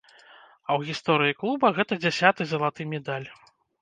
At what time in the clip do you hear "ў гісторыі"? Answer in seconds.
0.79-1.35